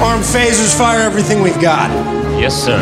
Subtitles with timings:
[0.00, 1.90] Arm phasers, fire everything we've got.
[2.38, 2.78] Yes, sir.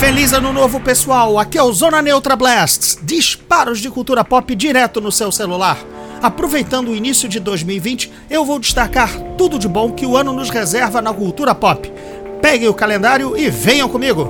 [0.00, 1.38] Feliz ano novo, pessoal!
[1.38, 5.78] Aqui é o Zona Neutra Blasts, disparos de cultura pop direto no seu celular.
[6.20, 9.08] Aproveitando o início de 2020, eu vou destacar
[9.38, 11.88] tudo de bom que o ano nos reserva na cultura pop.
[12.40, 14.28] Peguem o calendário e venham comigo!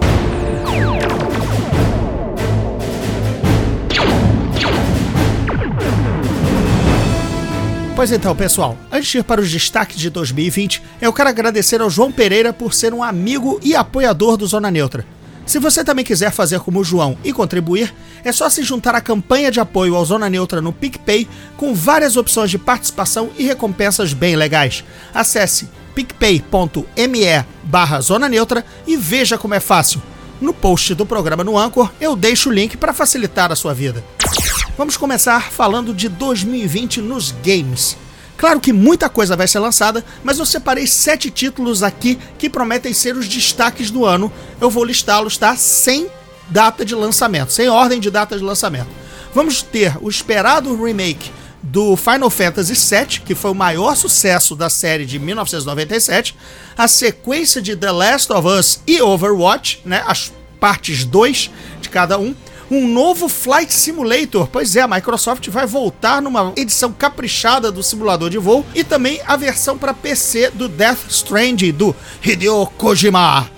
[7.94, 11.90] Pois então, pessoal, antes de ir para os destaques de 2020, eu quero agradecer ao
[11.90, 15.06] João Pereira por ser um amigo e apoiador do Zona Neutra.
[15.44, 19.00] Se você também quiser fazer como o João e contribuir, é só se juntar à
[19.00, 24.14] campanha de apoio ao Zona Neutra no PicPay, com várias opções de participação e recompensas
[24.14, 24.82] bem legais.
[25.12, 30.00] Acesse picpay.me barra Zona Neutra e veja como é fácil.
[30.40, 34.02] No post do programa no Anchor, eu deixo o link para facilitar a sua vida.
[34.76, 37.94] Vamos começar falando de 2020 nos games.
[38.38, 42.94] Claro que muita coisa vai ser lançada, mas eu separei sete títulos aqui que prometem
[42.94, 44.32] ser os destaques do ano.
[44.58, 45.54] Eu vou listá-los, tá?
[45.56, 46.08] Sem
[46.48, 48.88] data de lançamento, sem ordem de data de lançamento.
[49.34, 51.30] Vamos ter o esperado remake
[51.62, 56.34] do Final Fantasy VII, que foi o maior sucesso da série de 1997,
[56.76, 61.50] a sequência de The Last of Us e Overwatch, né, as partes 2
[61.80, 62.34] de cada um,
[62.76, 64.48] um novo Flight Simulator.
[64.48, 69.20] Pois é, a Microsoft vai voltar numa edição caprichada do simulador de voo e também
[69.26, 73.50] a versão para PC do Death Stranding do Hideo Kojima.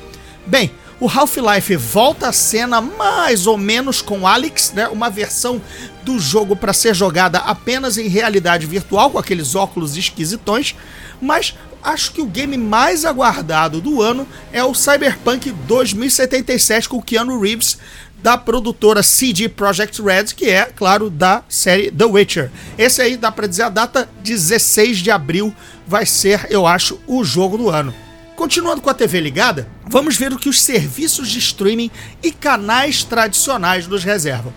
[0.45, 4.89] Bem, o Half-Life volta à cena mais ou menos com Alex, né?
[4.89, 5.63] Uma versão
[6.03, 10.75] do jogo para ser jogada apenas em realidade virtual, com aqueles óculos esquisitões,
[11.21, 17.39] mas acho que o game mais aguardado do ano é o Cyberpunk 2077 com Keanu
[17.39, 17.79] Reeves
[18.25, 22.51] da produtora CD Projekt Red, que é, claro, da série The Witcher.
[22.79, 25.55] Esse aí dá para dizer a data 16 de abril
[25.87, 27.93] vai ser, eu acho, o jogo do ano.
[28.35, 31.91] Continuando com a TV ligada, vamos ver o que os serviços de streaming
[32.23, 34.55] e canais tradicionais nos reservam.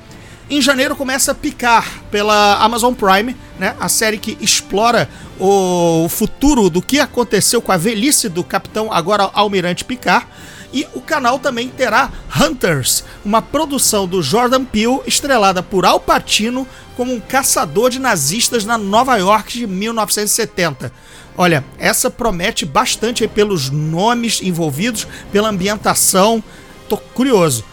[0.50, 3.76] Em janeiro começa a picar pela Amazon Prime, né?
[3.82, 9.30] A série que explora o futuro do que aconteceu com a velhice do capitão agora
[9.34, 10.26] almirante Picard.
[10.74, 16.68] E o canal também terá Hunters, uma produção do Jordan Peele estrelada por Al Pacino
[16.96, 20.92] como um caçador de nazistas na Nova York de 1970.
[21.38, 26.44] Olha, essa promete bastante pelos nomes envolvidos, pela ambientação.
[26.90, 27.64] Tô curioso.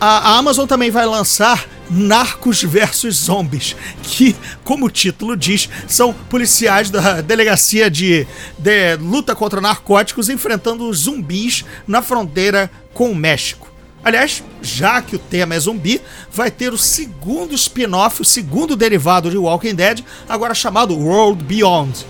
[0.00, 4.34] A, Amazon também vai lançar Narcos versus Zombies, que,
[4.64, 8.26] como o título diz, são policiais da delegacia de,
[8.58, 13.70] de luta contra narcóticos enfrentando zumbis na fronteira com o México.
[14.04, 16.00] Aliás, já que o tema é zumbi,
[16.32, 22.04] vai ter o segundo spin-off, o segundo derivado de Walking Dead, agora chamado World Beyond.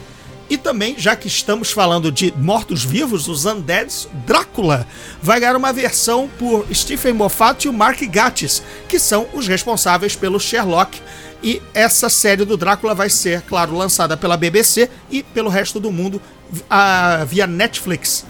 [0.52, 4.86] E também, já que estamos falando de mortos-vivos, os Undeads, Drácula
[5.22, 10.14] vai ganhar uma versão por Stephen Moffat e o Mark Gatiss, que são os responsáveis
[10.14, 11.00] pelo Sherlock.
[11.42, 15.90] E essa série do Drácula vai ser, claro, lançada pela BBC e pelo resto do
[15.90, 16.20] mundo
[16.68, 18.26] a, via Netflix.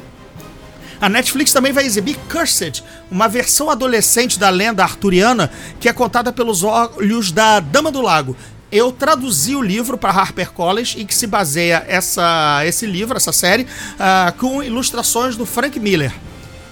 [1.01, 5.51] A Netflix também vai exibir Cursed, uma versão adolescente da lenda arturiana
[5.81, 8.37] que é contada pelos olhos da Dama do Lago,
[8.73, 13.65] eu traduzi o livro para HarperCollins e que se baseia essa, esse livro, essa série,
[13.65, 16.13] uh, com ilustrações do Frank Miller.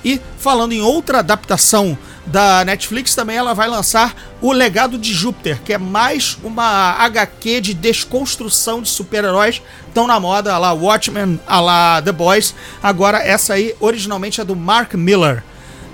[0.02, 5.60] E falando em outra adaptação da Netflix, também ela vai lançar O Legado de Júpiter,
[5.62, 9.60] que é mais uma HQ de desconstrução de super-heróis
[9.92, 12.54] tão na moda, a lá Watchmen, a lá The Boys.
[12.82, 15.42] Agora essa aí originalmente é do Mark Miller.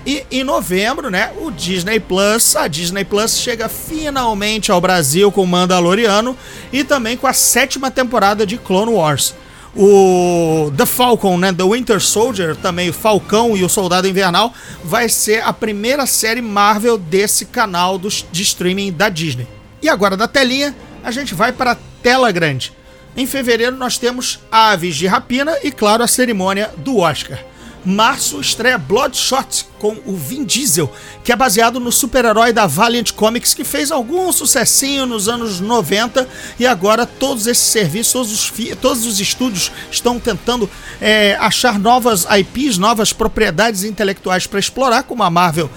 [0.07, 5.45] E em novembro, né, o Disney Plus, a Disney Plus chega finalmente ao Brasil com
[5.45, 6.33] Mandaloriano
[6.71, 9.35] e também com a sétima temporada de Clone Wars.
[9.75, 15.09] O The Falcon, né, The Winter Soldier, também o Falcão e o Soldado Invernal, vai
[15.09, 19.45] ser a primeira série Marvel desse canal dos, de streaming da Disney.
[19.81, 22.71] E agora da telinha, a gente vai para a tela grande.
[23.17, 27.39] Em fevereiro nós temos Aves de Rapina e, claro, a cerimônia do Oscar
[27.87, 30.91] março estreia Bloodshot com o Vin Diesel,
[31.23, 36.27] que é baseado no super-herói da Valiant Comics que fez algum sucessinho nos anos 90
[36.59, 40.69] e agora todos esses serviços, todos os, todos os estúdios estão tentando
[40.99, 45.69] é, achar novas IPs, novas propriedades intelectuais para explorar, como a Marvel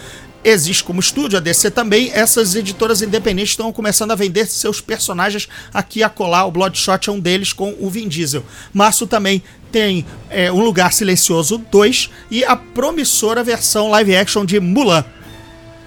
[0.44, 5.48] existe como estúdio, a DC também, essas editoras independentes estão começando a vender seus personagens
[5.72, 6.46] aqui a colar.
[6.46, 8.44] O Bloodshot é um deles com o Vin Diesel.
[8.72, 14.58] Março também tem é, Um Lugar Silencioso 2 e a promissora versão live action de
[14.58, 15.04] Mulan.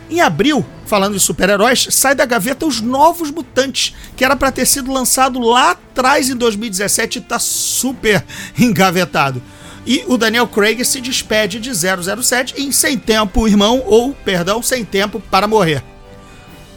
[0.09, 4.65] Em abril, falando de super-heróis, sai da gaveta Os Novos Mutantes, que era para ter
[4.65, 8.23] sido lançado lá atrás em 2017 e tá super
[8.57, 9.41] engavetado.
[9.85, 14.85] E o Daniel Craig se despede de 007 em Sem Tempo, Irmão, ou, perdão, Sem
[14.85, 15.83] Tempo para Morrer.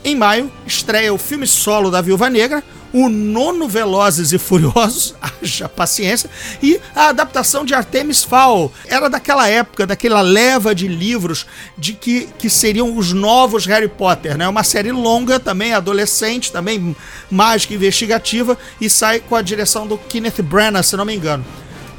[0.04, 2.62] Em maio, estreia o filme solo da Viúva Negra,
[2.92, 6.30] o nono Velozes e Furiosos, haja paciência,
[6.62, 8.72] e a adaptação de Artemis Fowl.
[8.86, 14.38] Era daquela época, daquela leva de livros de que, que seriam os novos Harry Potter,
[14.38, 14.48] né?
[14.48, 16.96] Uma série longa, também adolescente, também
[17.30, 21.44] mágica investigativa, e sai com a direção do Kenneth Branagh, se não me engano.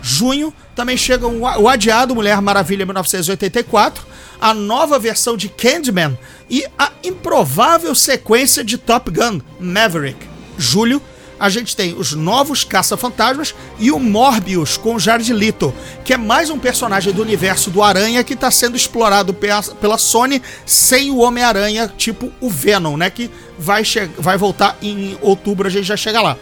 [0.07, 4.05] Junho também chega o adiado Mulher Maravilha 1984,
[4.39, 6.17] a nova versão de Candyman
[6.49, 11.01] e a improvável sequência de Top Gun Maverick julho,
[11.39, 15.71] a gente tem os novos Caça-Fantasmas e o Morbius com Jared Leto,
[16.03, 20.41] que é mais um personagem do universo do Aranha que está sendo explorado pela Sony
[20.65, 23.11] sem o Homem-Aranha, tipo o Venom, né?
[23.11, 23.83] Que vai,
[24.17, 26.35] vai voltar em outubro, a gente já chega lá.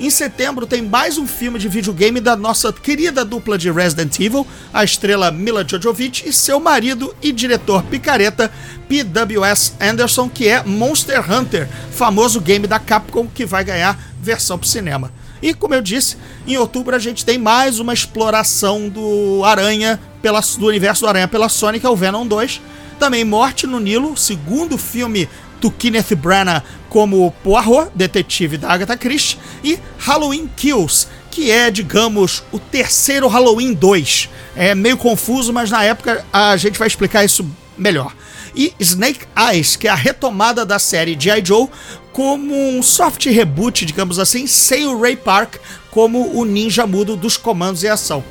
[0.00, 4.46] Em setembro tem mais um filme de videogame da nossa querida dupla de Resident Evil,
[4.72, 8.48] a estrela Mila Jovovich e seu marido e diretor picareta
[8.88, 9.72] P.W.S.
[9.80, 15.12] Anderson, que é Monster Hunter, famoso game da Capcom que vai ganhar versão para cinema.
[15.42, 16.16] E como eu disse,
[16.46, 21.26] em outubro a gente tem mais uma exploração do Aranha, pela, do universo do Aranha
[21.26, 22.60] pela Sonic, é o Venom 2.
[23.00, 25.28] Também Morte no Nilo, segundo filme
[25.60, 32.42] do Kenneth Branagh como Poirot, detetive da Agatha Christie, e Halloween Kills, que é, digamos,
[32.50, 34.28] o terceiro Halloween 2.
[34.56, 38.14] É meio confuso, mas na época a gente vai explicar isso melhor.
[38.54, 41.44] E Snake Eyes, que é a retomada da série G.I.
[41.44, 41.68] Joe
[42.12, 45.56] como um soft reboot, digamos assim, sem o Ray Park
[45.90, 48.24] como o ninja mudo dos comandos e ação.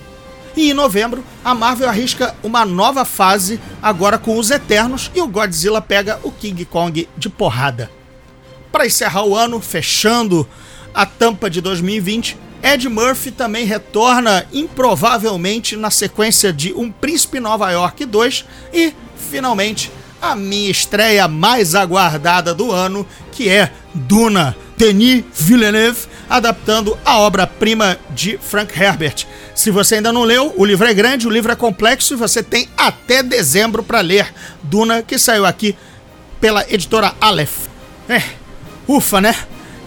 [0.58, 5.28] E em novembro, a Marvel arrisca uma nova fase, agora com os Eternos, e o
[5.28, 7.92] Godzilla pega o King Kong de porrada.
[8.72, 10.50] Para encerrar o ano, fechando
[10.96, 17.70] a tampa de 2020, Ed Murphy também retorna improvavelmente na sequência de Um Príncipe Nova
[17.70, 18.96] York 2 e,
[19.30, 27.20] finalmente, a minha estreia mais aguardada do ano, que é Duna, Denis Villeneuve, adaptando a
[27.20, 29.26] obra-prima de Frank Herbert.
[29.56, 32.44] Se você ainda não leu, o livro é grande, o livro é complexo e você
[32.44, 34.34] tem até dezembro para ler.
[34.64, 35.76] Duna, que saiu aqui
[36.40, 37.68] pela editora Aleph.
[38.10, 38.22] É,
[38.88, 39.36] ufa, né?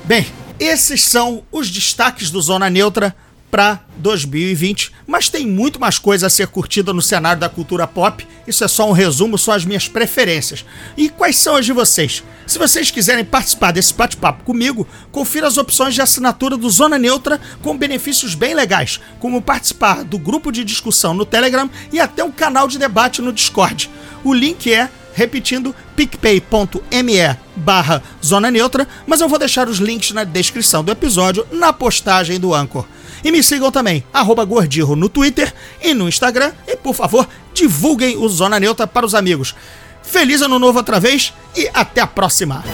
[0.04, 0.26] Bem,
[0.58, 3.14] esses são os destaques do Zona Neutra
[3.50, 8.26] para 2020, mas tem muito mais coisa a ser curtida no cenário da cultura pop.
[8.46, 10.64] Isso é só um resumo, são as minhas preferências.
[10.96, 12.22] E quais são as de vocês?
[12.46, 17.40] Se vocês quiserem participar desse bate-papo comigo, confira as opções de assinatura do Zona Neutra
[17.62, 22.32] com benefícios bem legais, como participar do grupo de discussão no Telegram e até um
[22.32, 23.90] canal de debate no Discord.
[24.24, 30.24] O link é repetindo, picpay.me barra Zona Neutra, mas eu vou deixar os links na
[30.24, 32.86] descrição do episódio, na postagem do Anchor.
[33.24, 34.04] E me sigam também,
[34.44, 35.52] Gordirro no Twitter
[35.82, 36.52] e no Instagram.
[36.66, 39.54] E por favor, divulguem o Zona Neutra para os amigos.
[40.02, 42.64] Feliz ano novo outra vez e até a próxima!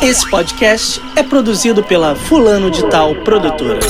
[0.00, 3.80] Esse podcast é produzido pela Fulano de Tal Produtora.